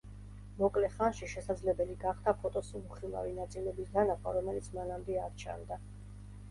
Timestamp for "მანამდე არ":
4.81-5.39